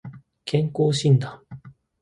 [0.45, 1.43] 健康診断